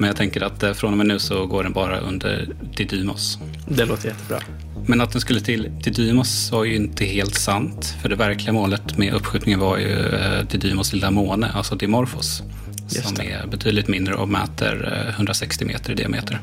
Men 0.00 0.06
jag 0.06 0.16
tänker 0.16 0.42
att 0.42 0.62
eh, 0.62 0.72
från 0.72 0.92
och 0.92 0.98
med 0.98 1.06
nu 1.06 1.18
så 1.18 1.46
går 1.46 1.62
den 1.62 1.72
bara 1.72 1.98
under 1.98 2.48
Didymos. 2.76 3.38
Det 3.68 3.84
låter 3.84 4.08
jättebra. 4.08 4.40
Men 4.86 5.00
att 5.00 5.12
den 5.12 5.20
skulle 5.20 5.40
till 5.40 5.70
Didymos 5.82 6.52
var 6.52 6.64
ju 6.64 6.76
inte 6.76 7.04
helt 7.04 7.34
sant. 7.34 7.94
För 8.02 8.08
det 8.08 8.16
verkliga 8.16 8.52
målet 8.52 8.98
med 8.98 9.14
uppskjutningen 9.14 9.60
var 9.60 9.78
ju 9.78 9.98
eh, 9.98 10.44
Didymos 10.50 10.92
lilla 10.92 11.10
måne, 11.10 11.50
alltså 11.54 11.74
Dimorphos. 11.74 12.42
Som 12.86 13.20
är 13.20 13.46
betydligt 13.46 13.88
mindre 13.88 14.14
och 14.14 14.28
mäter 14.28 15.06
160 15.16 15.64
eh, 15.64 15.68
meter 15.68 15.92
i 15.92 15.94
diameter. 15.94 16.40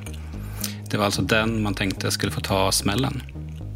Det 0.90 0.98
var 0.98 1.06
alltså 1.06 1.22
den 1.22 1.62
man 1.62 1.74
tänkte 1.74 2.12
skulle 2.12 2.32
få 2.32 2.42
ta 2.42 2.72
smällen. 2.72 3.22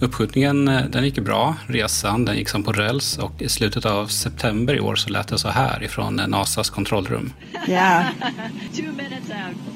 Uppskjutningen 0.02 0.66
den 0.66 1.06
gick 1.06 1.20
bra, 1.20 1.56
resan 1.68 2.26
den 2.26 2.38
gick 2.38 2.50
som 2.50 2.64
på 2.64 2.72
räls 2.72 3.18
och 3.18 3.42
i 3.42 3.50
slutet 3.50 3.86
av 3.86 4.08
september 4.08 4.76
i 4.76 4.80
år 4.80 4.96
så 4.96 5.10
lät 5.10 5.28
det 5.28 5.38
så 5.38 5.50
här 5.50 5.84
ifrån 5.84 6.16
NASAs 6.16 6.70
kontrollrum. 6.70 7.34
Yeah. 7.68 8.06
Two 8.76 8.82
minutes 8.82 9.30
out. 9.30 9.71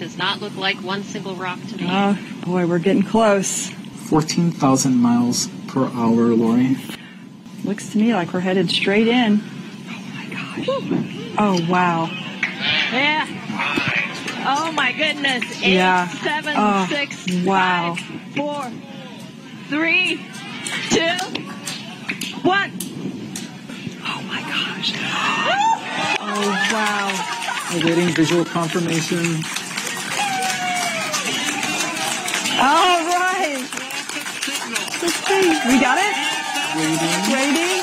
Does 0.00 0.16
not 0.16 0.40
look 0.40 0.56
like 0.56 0.78
one 0.82 1.02
single 1.04 1.34
rock 1.36 1.58
to 1.68 1.76
me. 1.76 1.86
Oh 1.88 2.18
boy, 2.46 2.66
we're 2.66 2.78
getting 2.78 3.02
close. 3.02 3.68
14,000 4.08 4.96
miles 4.96 5.48
per 5.68 5.84
hour, 5.88 6.34
Lori. 6.34 6.76
Looks 7.64 7.90
to 7.92 7.98
me 7.98 8.14
like 8.14 8.32
we're 8.32 8.40
headed 8.40 8.70
straight 8.70 9.06
in. 9.08 9.42
Oh 9.88 10.02
my 10.14 10.26
gosh. 10.32 10.66
Oh 11.38 11.66
wow. 11.70 12.06
Yeah. 12.92 13.26
Oh 14.48 14.72
my 14.72 14.92
goodness. 14.92 15.44
Eight, 15.62 15.74
Yeah. 15.74 16.08
seven, 16.08 16.54
Oh, 16.56 16.86
six, 16.88 17.26
wow. 17.44 17.94
five, 17.94 18.34
four, 18.34 18.72
three, 19.68 20.16
two, 20.88 21.18
one. 22.40 22.72
Oh 24.06 24.22
my 24.26 24.40
gosh. 24.40 24.94
Oh 26.32 26.68
wow. 26.72 27.76
Awaiting 27.82 28.08
visual 28.14 28.44
confirmation. 28.44 29.42
All 32.60 33.04
right. 33.04 33.64
Let's 35.02 35.14
see. 35.26 35.48
We 35.68 35.78
got 35.80 35.98
it? 35.98 36.14
Waiting. 36.76 37.32
Waiting. 37.32 37.82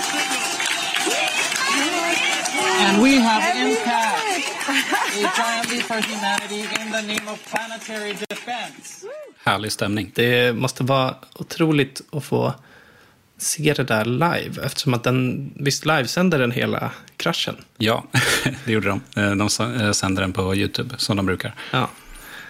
And 2.85 3.01
we 3.03 3.17
have 3.19 3.43
impact. 3.55 4.23
A 5.39 5.63
leap 5.69 5.83
for 5.83 6.01
humanity 6.01 6.59
in 6.81 6.91
the 6.91 7.01
name 7.01 7.27
of 7.31 7.39
planetary 7.51 8.13
defense. 8.29 9.05
Härlig 9.43 9.71
stämning. 9.71 10.11
Det 10.15 10.55
måste 10.55 10.83
vara 10.83 11.15
otroligt 11.35 12.01
att 12.11 12.23
få 12.23 12.53
se 13.37 13.73
det 13.73 13.83
där 13.83 14.05
live. 14.05 14.65
Eftersom 14.65 14.93
att 14.93 15.03
den, 15.03 15.51
visst 15.55 15.85
livesänder 15.85 16.39
den 16.39 16.51
hela 16.51 16.91
kraschen? 17.17 17.55
Ja, 17.77 18.03
det 18.65 18.71
gjorde 18.71 18.87
de. 18.87 19.01
Eh, 19.21 19.31
De 19.31 19.47
s- 19.47 19.97
sänder 19.97 20.21
den 20.21 20.33
på 20.33 20.55
YouTube, 20.55 20.95
som 20.97 21.17
de 21.17 21.25
brukar. 21.25 21.55
Ja. 21.71 21.89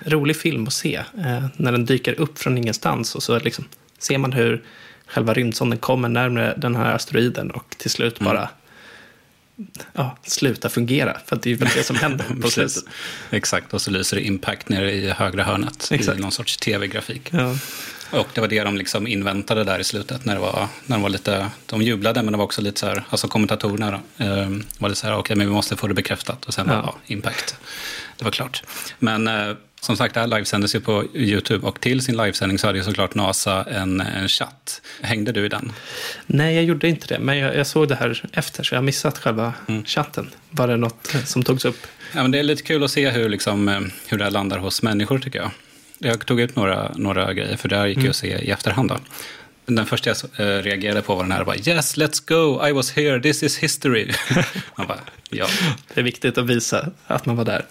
Rolig 0.07 0.37
film 0.37 0.67
att 0.67 0.73
se. 0.73 0.95
Eh, 0.95 1.45
när 1.57 1.71
den 1.71 1.85
dyker 1.85 2.19
upp 2.19 2.39
från 2.39 2.57
ingenstans 2.57 3.15
och 3.15 3.23
så 3.23 3.39
liksom, 3.39 3.65
ser 3.99 4.17
man 4.17 4.33
hur 4.33 4.63
själva 5.07 5.33
rymdsonden 5.33 5.79
kommer 5.79 6.09
närmare 6.09 6.53
den 6.57 6.75
här 6.75 6.93
asteroiden 6.95 7.51
och 7.51 7.75
till 7.77 7.89
slut 7.91 8.19
bara 8.19 8.49
ja, 9.93 10.17
slutar 10.23 10.69
fungera. 10.69 11.17
För 11.25 11.35
det 11.35 11.51
är 11.51 11.55
väl 11.55 11.69
det 11.75 11.83
som 11.83 11.95
händer 11.95 12.25
på 12.41 12.49
slutet. 12.49 12.83
Exakt, 13.29 13.73
och 13.73 13.81
så 13.81 13.91
lyser 13.91 14.17
det 14.17 14.23
impact 14.23 14.69
nere 14.69 14.91
i 14.91 15.09
högra 15.09 15.43
hörnet 15.43 15.87
Exakt. 15.91 16.17
i 16.19 16.21
någon 16.21 16.31
sorts 16.31 16.57
tv-grafik. 16.57 17.29
Ja. 17.31 17.55
Och 18.11 18.27
det 18.33 18.41
var 18.41 18.47
det 18.47 18.63
de 18.63 18.77
liksom 18.77 19.07
inväntade 19.07 19.63
där 19.63 19.79
i 19.79 19.83
slutet 19.83 20.25
när 20.25 20.33
det 20.35 20.41
var, 20.41 20.67
när 20.85 20.95
de 20.95 21.01
var 21.03 21.09
lite, 21.09 21.49
de 21.65 21.81
jublade 21.81 22.23
men 22.23 22.31
det 22.31 22.37
var 22.37 22.45
också 22.45 22.61
lite 22.61 22.79
så 22.79 22.85
här, 22.87 23.03
alltså 23.09 23.27
kommentatorerna 23.27 23.91
då, 24.17 24.25
eh, 24.25 24.49
var 24.77 24.89
lite 24.89 25.01
så 25.01 25.07
här, 25.07 25.17
okej 25.17 25.35
men 25.35 25.47
vi 25.47 25.53
måste 25.53 25.75
få 25.75 25.87
det 25.87 25.93
bekräftat 25.93 26.45
och 26.45 26.53
sen 26.53 26.65
Ja. 26.69 26.75
var 26.75 26.81
ja, 26.83 26.95
impact. 27.07 27.55
Det 28.17 28.23
var 28.23 28.31
klart. 28.31 28.63
Men 28.99 29.27
eh, 29.27 29.55
som 29.87 29.97
sagt, 29.97 30.13
det 30.13 30.19
här 30.19 30.27
livesändes 30.27 30.75
ju 30.75 30.79
på 30.79 31.05
YouTube 31.13 31.67
och 31.67 31.81
till 31.81 32.01
sin 32.01 32.17
livesändning 32.17 32.59
så 32.59 32.67
hade 32.67 32.77
ju 32.79 32.83
såklart 32.83 33.15
NASA 33.15 33.63
en, 33.63 34.01
en 34.01 34.27
chatt. 34.27 34.81
Hängde 35.01 35.31
du 35.31 35.45
i 35.45 35.49
den? 35.49 35.71
Nej, 36.25 36.55
jag 36.55 36.63
gjorde 36.63 36.89
inte 36.89 37.07
det. 37.07 37.19
Men 37.19 37.37
jag, 37.37 37.55
jag 37.55 37.67
såg 37.67 37.87
det 37.87 37.95
här 37.95 38.23
efter, 38.33 38.63
så 38.63 38.75
jag 38.75 38.77
har 38.77 38.83
missat 38.83 39.17
själva 39.17 39.53
chatten. 39.85 40.29
Var 40.49 40.67
det 40.67 40.77
något 40.77 41.15
som 41.25 41.43
togs 41.43 41.65
upp? 41.65 41.87
Ja, 42.15 42.21
men 42.21 42.31
det 42.31 42.39
är 42.39 42.43
lite 42.43 42.63
kul 42.63 42.83
att 42.83 42.91
se 42.91 43.09
hur, 43.09 43.29
liksom, 43.29 43.67
eh, 43.67 43.79
hur 44.07 44.17
det 44.17 44.23
här 44.23 44.31
landar 44.31 44.57
hos 44.57 44.81
människor 44.81 45.19
tycker 45.19 45.39
jag. 45.39 45.51
Jag 45.99 46.25
tog 46.25 46.39
ut 46.39 46.55
några, 46.55 46.91
några 46.95 47.33
grejer, 47.33 47.57
för 47.57 47.69
det 47.69 47.77
här 47.77 47.87
gick 47.87 47.97
ju 47.97 48.09
att 48.09 48.15
se 48.15 48.27
i 48.27 48.51
efterhand. 48.51 48.89
Då. 48.89 48.97
Den 49.67 49.85
första 49.85 50.09
jag 50.09 50.17
eh, 50.47 50.63
reagerade 50.63 51.01
på 51.01 51.15
var 51.15 51.23
den 51.23 51.31
här, 51.31 51.43
bara, 51.43 51.55
yes, 51.55 51.97
let's 51.97 52.27
go, 52.27 52.67
I 52.67 52.71
was 52.71 52.91
here, 52.91 53.19
this 53.21 53.43
is 53.43 53.57
history. 53.57 54.11
Man 54.77 54.87
bara, 54.87 54.99
ja. 55.29 55.47
Det 55.93 55.99
är 55.99 56.03
viktigt 56.03 56.37
att 56.37 56.45
visa 56.45 56.89
att 57.07 57.25
man 57.25 57.35
var 57.35 57.45
där. 57.45 57.65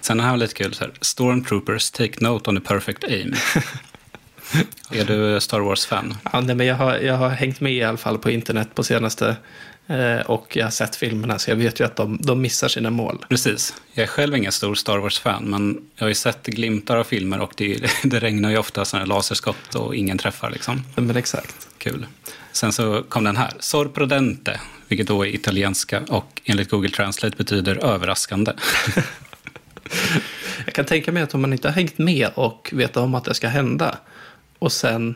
Sen 0.00 0.16
den 0.16 0.24
här 0.24 0.32
var 0.32 0.38
lite 0.38 0.54
kul, 0.54 0.74
så 0.74 0.84
här, 0.84 0.92
Stormtroopers 1.00 1.90
take 1.90 2.24
note 2.24 2.50
on 2.50 2.56
the 2.56 2.62
perfect 2.62 3.04
aim. 3.04 3.34
är 4.90 5.04
du 5.04 5.40
Star 5.40 5.60
Wars-fan? 5.60 6.14
Ja, 6.32 6.40
nej, 6.40 6.54
men 6.54 6.66
jag, 6.66 6.74
har, 6.74 6.98
jag 6.98 7.16
har 7.16 7.28
hängt 7.28 7.60
med 7.60 7.72
i 7.72 7.82
alla 7.82 7.98
fall 7.98 8.18
på 8.18 8.30
internet 8.30 8.74
på 8.74 8.84
senaste. 8.84 9.36
Eh, 9.86 10.20
och 10.20 10.56
jag 10.56 10.66
har 10.66 10.70
sett 10.70 10.96
filmerna, 10.96 11.38
så 11.38 11.50
jag 11.50 11.56
vet 11.56 11.80
ju 11.80 11.84
att 11.84 11.96
de, 11.96 12.18
de 12.22 12.42
missar 12.42 12.68
sina 12.68 12.90
mål. 12.90 13.24
Precis. 13.28 13.74
Jag 13.92 14.02
är 14.02 14.06
själv 14.06 14.36
ingen 14.36 14.52
stor 14.52 14.74
Star 14.74 14.98
Wars-fan, 14.98 15.44
men 15.44 15.80
jag 15.96 16.04
har 16.04 16.08
ju 16.08 16.14
sett 16.14 16.46
glimtar 16.46 16.96
av 16.96 17.04
filmer 17.04 17.40
och 17.40 17.52
det, 17.56 17.90
det 18.04 18.18
regnar 18.20 18.50
ju 18.50 18.58
ofta 18.58 18.84
sådana 18.84 19.06
laserskott 19.06 19.74
och 19.74 19.96
ingen 19.96 20.18
träffar 20.18 20.50
liksom. 20.50 20.82
Men 20.96 21.16
exakt. 21.16 21.68
Kul. 21.78 22.06
Sen 22.52 22.72
så 22.72 23.02
kom 23.08 23.24
den 23.24 23.36
här, 23.36 23.52
sorprendente, 23.58 24.60
vilket 24.88 25.06
då 25.06 25.26
är 25.26 25.34
italienska 25.34 26.02
och 26.08 26.40
enligt 26.44 26.70
Google 26.70 26.90
Translate 26.90 27.36
betyder 27.36 27.84
överraskande. 27.84 28.52
Jag 30.64 30.74
kan 30.74 30.84
tänka 30.84 31.12
mig 31.12 31.22
att 31.22 31.34
om 31.34 31.40
man 31.40 31.52
inte 31.52 31.68
har 31.68 31.74
hängt 31.74 31.98
med 31.98 32.28
och 32.34 32.70
vet 32.72 32.96
om 32.96 33.14
att 33.14 33.24
det 33.24 33.34
ska 33.34 33.48
hända 33.48 33.98
och 34.58 34.72
sen 34.72 35.14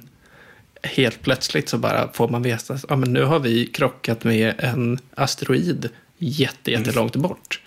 helt 0.83 1.23
plötsligt 1.23 1.69
så 1.69 1.79
bara 1.79 2.13
får 2.13 2.29
man 2.29 2.43
veta 2.43 2.75
att 2.75 2.85
ja, 2.89 2.97
men 2.97 3.13
nu 3.13 3.25
har 3.25 3.39
vi 3.39 3.67
krockat 3.67 4.25
med 4.25 4.55
en 4.59 4.99
asteroid 5.15 5.89
jätte, 6.19 6.71
jättelångt 6.71 7.17
bort. 7.17 7.61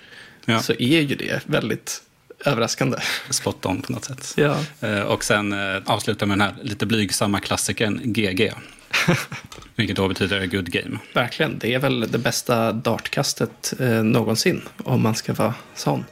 Ja. 0.46 0.62
Så 0.62 0.74
är 0.74 1.02
ju 1.02 1.16
det 1.16 1.42
väldigt 1.46 2.02
överraskande. 2.46 2.98
Spot 3.30 3.66
on 3.66 3.82
på 3.82 3.92
något 3.92 4.06
sätt. 4.06 4.34
Ja. 4.38 4.58
Eh, 4.82 5.00
Och 5.02 5.24
sen 5.24 5.54
eh, 5.54 5.82
avsluta 5.86 6.26
med 6.26 6.38
den 6.38 6.48
här 6.48 6.56
lite 6.64 6.86
blygsamma 6.86 7.40
klassikern 7.40 8.02
GG. 8.14 8.54
Vilket 9.76 9.96
då 9.96 10.08
betyder 10.08 10.46
good 10.46 10.72
game. 10.72 10.98
Verkligen, 11.14 11.60
det 11.60 11.74
är 11.74 11.80
väl 11.80 12.12
det 12.12 12.18
bästa 12.18 12.72
dartkastet 12.72 13.74
eh, 13.80 14.04
någonsin 14.04 14.62
om 14.84 15.02
man 15.02 15.16
ska 15.16 15.34
vara 15.34 15.54
sån. 15.76 16.06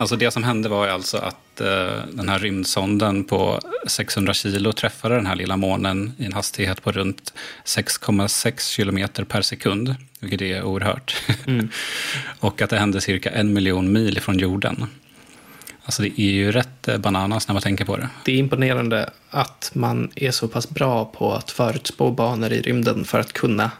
Alltså 0.00 0.16
det 0.16 0.30
som 0.30 0.44
hände 0.44 0.68
var 0.68 0.88
alltså 0.88 1.16
att 1.16 1.60
eh, 1.60 2.04
den 2.12 2.28
här 2.28 2.38
rymdsonden 2.38 3.24
på 3.24 3.60
600 3.86 4.34
kilo 4.34 4.72
träffade 4.72 5.14
den 5.14 5.26
här 5.26 5.36
lilla 5.36 5.56
månen 5.56 6.12
i 6.18 6.24
en 6.24 6.32
hastighet 6.32 6.82
på 6.82 6.92
runt 6.92 7.32
6,6 7.64 8.76
kilometer 8.76 9.24
per 9.24 9.42
sekund, 9.42 9.94
vilket 10.20 10.42
är 10.42 10.62
oerhört. 10.62 11.22
och 12.40 12.62
att 12.62 12.70
det 12.70 12.78
hände 12.78 13.00
cirka 13.00 13.30
en 13.30 13.52
miljon 13.52 13.92
mil 13.92 14.20
från 14.20 14.38
jorden. 14.38 14.86
Alltså 15.84 16.02
det 16.02 16.20
är 16.20 16.32
ju 16.32 16.52
rätt 16.52 16.88
eh, 16.88 16.98
bananas 16.98 17.48
när 17.48 17.52
man 17.52 17.62
tänker 17.62 17.84
på 17.84 17.96
det. 17.96 18.08
Det 18.24 18.32
är 18.32 18.36
imponerande 18.36 19.10
att 19.30 19.70
man 19.74 20.10
är 20.14 20.30
så 20.30 20.48
pass 20.48 20.70
bra 20.70 21.04
på 21.04 21.32
att 21.32 21.50
förutspå 21.50 22.10
banor 22.10 22.52
i 22.52 22.62
rymden 22.62 23.04
för 23.04 23.20
att 23.20 23.32
kunna 23.32 23.70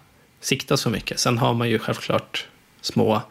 sikta 0.40 0.76
så 0.76 0.90
mycket. 0.90 1.18
Sen 1.20 1.38
har 1.38 1.54
man 1.54 1.68
ju 1.68 1.78
självklart 1.78 2.46
små 2.80 3.22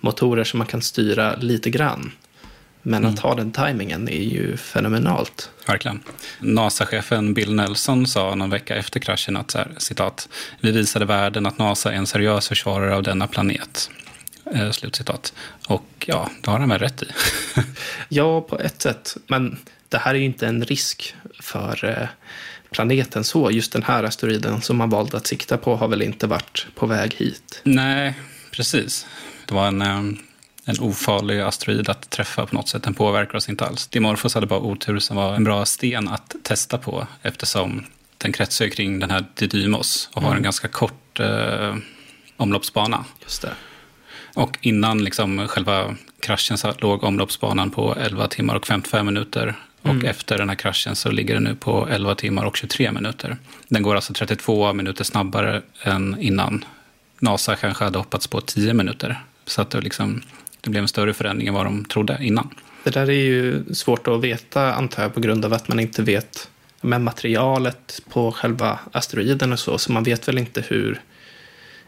motorer 0.00 0.44
som 0.44 0.58
man 0.58 0.66
kan 0.66 0.82
styra 0.82 1.36
lite 1.36 1.70
grann. 1.70 2.12
Men 2.82 3.04
att 3.04 3.18
ha 3.18 3.34
den 3.34 3.52
tajmingen 3.52 4.08
är 4.08 4.22
ju 4.22 4.56
fenomenalt. 4.56 5.50
Verkligen. 5.66 6.00
NASA-chefen 6.40 7.34
Bill 7.34 7.54
Nelson 7.54 8.06
sa 8.06 8.34
någon 8.34 8.50
vecka 8.50 8.76
efter 8.76 9.00
kraschen 9.00 9.36
att 9.36 9.50
så 9.50 9.58
här, 9.58 9.68
citat, 9.78 10.28
vi 10.60 10.70
visade 10.70 11.04
världen 11.04 11.46
att 11.46 11.58
NASA 11.58 11.92
är 11.92 11.96
en 11.96 12.06
seriös 12.06 12.48
försvarare 12.48 12.96
av 12.96 13.02
denna 13.02 13.26
planet. 13.26 13.90
Eh, 14.54 14.70
slutcitat. 14.70 15.32
Och 15.66 16.04
ja, 16.06 16.30
det 16.42 16.50
har 16.50 16.58
han 16.58 16.68
väl 16.68 16.78
rätt 16.78 17.02
i. 17.02 17.06
Ja, 18.08 18.40
på 18.40 18.58
ett 18.58 18.82
sätt. 18.82 19.16
Men 19.26 19.58
det 19.88 19.98
här 19.98 20.14
är 20.14 20.18
ju 20.18 20.24
inte 20.24 20.46
en 20.46 20.64
risk 20.64 21.14
för 21.40 21.84
eh, 21.84 22.08
planeten 22.70 23.24
så. 23.24 23.50
Just 23.50 23.72
den 23.72 23.82
här 23.82 24.04
asteroiden 24.04 24.62
som 24.62 24.76
man 24.76 24.90
valde 24.90 25.16
att 25.16 25.26
sikta 25.26 25.56
på 25.56 25.76
har 25.76 25.88
väl 25.88 26.02
inte 26.02 26.26
varit 26.26 26.66
på 26.74 26.86
väg 26.86 27.14
hit. 27.14 27.60
Nej, 27.64 28.14
precis. 28.50 29.06
Det 29.46 29.54
var 29.54 29.68
en, 29.68 29.82
eh, 29.82 30.02
en 30.68 30.80
ofarlig 30.80 31.40
asteroid 31.40 31.88
att 31.88 32.10
träffa 32.10 32.46
på 32.46 32.54
något 32.56 32.68
sätt. 32.68 32.82
Den 32.82 32.94
påverkar 32.94 33.36
oss 33.36 33.48
inte 33.48 33.64
alls. 33.66 33.86
Dimorphos 33.86 34.34
hade 34.34 34.46
bara 34.46 34.60
otur 34.60 34.98
som 34.98 35.16
var 35.16 35.34
en 35.34 35.44
bra 35.44 35.64
sten 35.64 36.08
att 36.08 36.34
testa 36.42 36.78
på 36.78 37.06
eftersom 37.22 37.84
den 38.18 38.32
kretsar 38.32 38.68
kring 38.68 38.98
den 38.98 39.10
här 39.10 39.24
Didymos 39.34 40.08
och 40.12 40.22
har 40.22 40.28
en 40.28 40.32
Mm. 40.32 40.42
ganska 40.42 40.68
kort 40.68 41.20
eh, 41.20 41.74
omloppsbana. 42.36 43.04
Just 43.22 43.42
det. 43.42 43.52
Och 44.34 44.58
innan 44.60 45.04
liksom 45.04 45.48
själva 45.48 45.94
kraschen 46.20 46.58
så 46.58 46.74
låg 46.78 47.04
omloppsbanan 47.04 47.70
på 47.70 47.94
11 48.00 48.28
timmar 48.28 48.54
och 48.54 48.66
55 48.66 49.06
minuter. 49.06 49.54
Och 49.82 49.90
Mm. 49.90 50.06
efter 50.06 50.38
den 50.38 50.48
här 50.48 50.56
kraschen 50.56 50.96
så 50.96 51.10
ligger 51.10 51.34
den 51.34 51.42
nu 51.44 51.54
på 51.54 51.88
11 51.90 52.14
timmar 52.14 52.44
och 52.44 52.56
23 52.56 52.92
minuter. 52.92 53.36
Den 53.68 53.82
går 53.82 53.94
alltså 53.94 54.12
32 54.12 54.72
minuter 54.72 55.04
snabbare 55.04 55.62
än 55.82 56.16
innan. 56.20 56.64
NASA 57.20 57.56
kanske 57.56 57.84
hade 57.84 57.98
hoppats 57.98 58.26
på 58.26 58.40
10 58.40 58.74
minuter. 58.74 59.22
Så 59.46 59.62
att 59.62 59.70
det, 59.70 59.80
liksom, 59.80 60.22
det 60.60 60.70
blev 60.70 60.82
en 60.82 60.88
större 60.88 61.14
förändring 61.14 61.48
än 61.48 61.54
vad 61.54 61.66
de 61.66 61.84
trodde 61.84 62.18
innan. 62.20 62.48
Det 62.84 62.90
där 62.90 63.10
är 63.10 63.12
ju 63.12 63.64
svårt 63.74 64.08
att 64.08 64.20
veta 64.20 64.74
antar 64.74 65.02
jag 65.02 65.14
på 65.14 65.20
grund 65.20 65.44
av 65.44 65.52
att 65.52 65.68
man 65.68 65.80
inte 65.80 66.02
vet 66.02 66.50
med 66.80 67.00
materialet 67.00 68.02
på 68.10 68.32
själva 68.32 68.78
asteroiden 68.92 69.52
och 69.52 69.58
så. 69.58 69.78
Så 69.78 69.92
man 69.92 70.02
vet 70.02 70.28
väl 70.28 70.38
inte 70.38 70.64
hur 70.68 71.00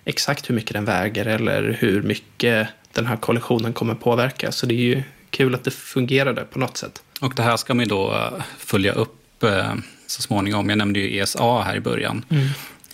exakt 0.04 0.50
hur 0.50 0.54
mycket 0.54 0.72
den 0.72 0.84
väger 0.84 1.26
eller 1.26 1.76
hur 1.80 2.02
mycket 2.02 2.68
den 2.92 3.06
här 3.06 3.16
kollisionen 3.16 3.72
kommer 3.72 3.94
påverka. 3.94 4.52
Så 4.52 4.66
det 4.66 4.74
är 4.74 4.96
ju 4.96 5.02
kul 5.30 5.54
att 5.54 5.64
det 5.64 5.70
fungerade 5.70 6.44
på 6.44 6.58
något 6.58 6.76
sätt. 6.76 7.02
Och 7.20 7.34
det 7.34 7.42
här 7.42 7.56
ska 7.56 7.74
man 7.74 7.84
ju 7.84 7.88
då 7.88 8.12
eh, 8.12 8.42
följa 8.58 8.92
upp 8.92 9.42
eh, 9.42 9.74
så 10.06 10.22
småningom. 10.22 10.68
Jag 10.68 10.78
nämnde 10.78 11.00
ju 11.00 11.20
ESA 11.20 11.62
här 11.62 11.76
i 11.76 11.80
början. 11.80 12.24
Eh, 12.30 12.38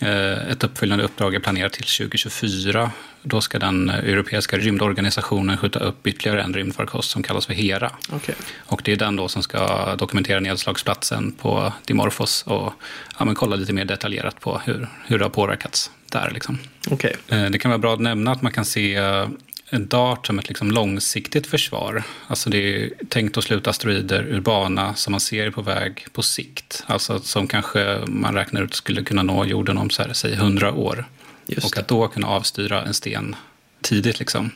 Ett 0.01 0.63
uppföljande 0.63 1.03
uppdrag 1.05 1.35
är 1.35 1.39
planerat 1.39 1.73
till 1.73 1.83
2024. 1.85 2.91
Då 3.21 3.41
ska 3.41 3.59
den 3.59 3.89
eh, 3.89 3.95
europeiska 3.95 4.57
rymdorganisationen 4.57 5.57
skjuta 5.57 5.79
upp 5.79 6.07
ytterligare 6.07 6.41
en 6.41 6.53
rymdfarkost 6.53 7.11
som 7.11 7.23
kallas 7.23 7.45
för 7.45 7.53
Hera. 7.53 7.91
Okej. 8.11 8.35
Och 8.57 8.81
det 8.83 8.91
är 8.91 8.95
den 8.95 9.15
då 9.15 9.27
som 9.27 9.43
ska 9.43 9.95
dokumentera 9.95 10.39
nedslagsplatsen 10.39 11.31
på 11.31 11.73
Dimorphos 11.85 12.43
och 12.43 12.73
ja, 13.19 13.25
men 13.25 13.35
kolla 13.35 13.55
lite 13.55 13.73
mer 13.73 13.85
detaljerat 13.85 14.39
på 14.39 14.61
hur, 14.65 14.87
hur 15.05 15.19
det 15.19 15.25
har 15.25 15.29
påverkats 15.29 15.91
där. 16.11 16.31
Liksom. 16.33 16.59
Okej. 16.91 17.15
Eh, 17.27 17.45
Det 17.45 17.59
kan 17.59 17.71
vara 17.71 17.79
bra 17.79 17.93
att 17.93 17.99
nämna 17.99 18.31
att 18.31 18.41
man 18.41 18.51
kan 18.51 18.65
se 18.65 18.95
eh, 18.95 19.27
DART 19.71 20.25
som 20.27 20.39
ett 20.39 20.47
liksom 20.47 20.71
långsiktigt 20.71 21.47
försvar. 21.47 22.03
Alltså 22.27 22.49
det 22.49 22.57
är 22.57 22.91
tänkt 23.09 23.37
att 23.37 23.43
sluta 23.43 23.69
asteroider 23.69 24.23
ur 24.23 24.39
bana 24.39 24.95
som 24.95 25.11
man 25.11 25.19
ser 25.19 25.51
på 25.51 25.61
väg 25.61 26.05
på 26.11 26.21
sikt. 26.21 26.83
Alltså 26.85 27.19
som 27.19 27.47
kanske 27.47 27.99
man 28.07 28.33
räknar 28.33 28.61
ut 28.61 28.73
skulle 28.73 29.03
kunna 29.03 29.23
nå 29.23 29.45
jorden 29.45 29.77
om 29.77 29.89
så 29.89 30.03
här, 30.03 30.13
säg 30.13 30.33
100 30.33 30.73
år. 30.73 31.05
Just 31.45 31.65
och 31.65 31.71
det. 31.75 31.81
att 31.81 31.87
då 31.87 32.07
kunna 32.07 32.27
avstyra 32.27 32.83
en 32.83 32.93
sten 32.93 33.35
tidigt. 33.81 34.19
Liksom. 34.19 34.51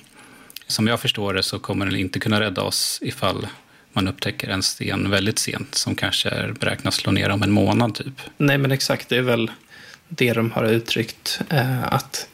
Som 0.68 0.88
jag 0.88 1.00
förstår 1.00 1.34
det 1.34 1.44
så 1.44 1.60
kommer 1.60 1.86
den 1.86 1.96
inte 1.96 2.20
kunna 2.20 2.40
rädda 2.40 2.62
oss 2.62 3.00
ifall 3.02 3.48
man 3.94 4.08
upptäcker 4.08 4.50
en 4.50 4.64
sten 4.64 5.10
väldigt 5.10 5.40
sent 5.40 5.76
som 5.76 5.96
kanske 5.96 6.54
beräknas 6.60 6.96
slå 6.96 7.12
ner 7.12 7.30
om 7.30 7.44
en 7.44 7.52
månad 7.52 7.96
typ. 7.96 8.22
Nej, 8.38 8.58
men 8.58 8.72
exakt. 8.72 9.10
Det 9.10 9.18
är 9.18 9.22
väl 9.22 9.52
det 10.08 10.34
de 10.34 10.52
har 10.52 10.64
uttryckt. 10.66 11.42
Eh, 11.50 11.94
att 11.94 12.28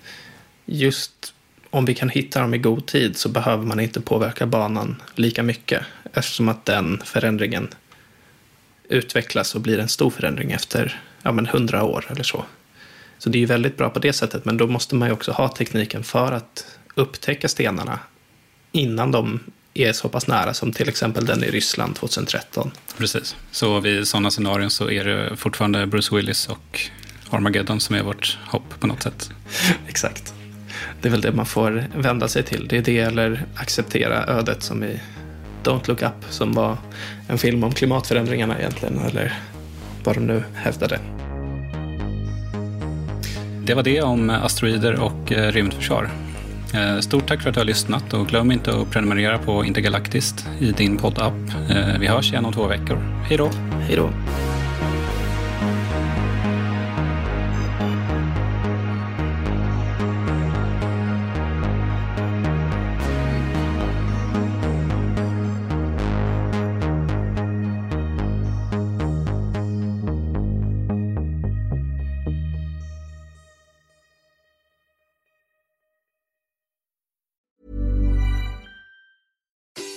just 0.65 1.33
om 1.69 1.86
vi 1.86 1.95
kan 1.95 2.10
hitta 2.10 2.41
dem 2.41 2.53
i 2.53 2.58
god 2.58 2.86
tid 2.86 3.17
så 3.17 3.30
behöver 3.30 3.65
man 3.65 3.80
inte 3.80 4.01
påverka 4.01 4.45
banan 4.45 5.01
lika 5.15 5.43
mycket. 5.43 5.84
Eftersom 6.13 6.49
att 6.49 6.65
den 6.65 7.01
förändringen 7.06 7.67
utvecklas 8.89 9.56
och 9.56 9.62
blir 9.62 9.80
en 9.80 9.88
stor 9.88 10.10
förändring 10.10 10.51
efter 10.51 11.01
ja, 11.21 11.32
men 11.32 11.45
100 11.45 11.84
år 11.84 12.06
eller 12.10 12.23
så. 12.23 12.45
Så 13.17 13.30
det 13.30 13.38
är 13.38 13.39
ju 13.39 13.45
väldigt 13.45 13.77
bra 13.77 13.89
på 13.89 13.99
det 13.99 14.13
sättet. 14.13 14.45
Men 14.45 14.58
då 14.58 14.67
måste 14.67 14.95
man 14.95 15.08
ju 15.08 15.13
också 15.13 15.32
ha 15.32 15.49
tekniken 15.49 16.03
för 16.03 16.32
att 16.32 16.77
upptäcka 16.95 17.47
stenarna 17.47 17.99
innan 18.71 19.12
de 19.12 19.39
är 19.73 19.93
så 19.93 20.10
pass 20.10 20.27
nära 20.27 20.53
som 20.53 20.71
till 20.71 20.89
exempel 20.89 21.25
den 21.25 21.43
i 21.43 21.51
Ryssland 21.51 21.95
2013. 21.95 22.71
Precis. 22.97 23.36
Så 23.51 23.80
vid 23.80 24.08
sådana 24.08 24.32
scenarion 24.32 24.69
så 24.69 24.89
är 24.89 25.03
det 25.03 25.36
fortfarande 25.36 25.88
Bruce 25.88 26.15
Willis 26.15 26.47
och 26.47 26.82
Armageddon 27.30 27.80
som 27.80 27.95
är 27.95 28.03
vårt 28.03 28.38
hopp 28.45 28.80
på 28.80 28.88
något 28.88 29.03
sätt. 29.03 29.30
Exakt. 29.88 30.34
Det 31.01 31.07
är 31.07 31.11
väl 31.11 31.21
det 31.21 31.31
man 31.31 31.45
får 31.45 31.83
vända 31.95 32.27
sig 32.27 32.43
till. 32.43 32.67
Det 32.69 32.77
är 32.77 32.81
det 32.81 32.99
eller 32.99 33.45
acceptera 33.55 34.25
ödet 34.25 34.63
som 34.63 34.83
i 34.83 34.99
Don't 35.63 35.87
Look 35.87 36.01
Up 36.01 36.13
som 36.29 36.51
var 36.53 36.77
en 37.27 37.37
film 37.37 37.63
om 37.63 37.71
klimatförändringarna 37.71 38.59
egentligen. 38.59 38.99
Eller 38.99 39.33
vad 40.03 40.15
de 40.15 40.27
nu 40.27 40.43
hävdade. 40.55 40.99
Det 43.63 43.73
var 43.73 43.83
det 43.83 44.01
om 44.01 44.29
asteroider 44.29 44.99
och 44.99 45.31
eh, 45.31 45.51
rymdförsvar. 45.51 46.09
Eh, 46.73 46.99
Stort 46.99 47.27
tack 47.27 47.41
för 47.41 47.49
att 47.49 47.53
du 47.55 47.59
har 47.59 47.65
lyssnat 47.65 48.13
och 48.13 48.27
glöm 48.27 48.51
inte 48.51 48.71
att 48.71 48.91
prenumerera 48.91 49.37
på 49.37 49.65
Intergalaktiskt 49.65 50.47
i 50.59 50.71
din 50.71 50.97
poddapp. 50.97 51.33
Eh, 51.69 51.99
Vi 51.99 52.07
hörs 52.07 52.31
igen 52.31 52.45
om 52.45 52.53
två 52.53 52.67
veckor. 52.67 53.23
Hej 53.27 53.37
då! 53.37 53.49
Hej 53.87 53.95
då! 53.95 54.09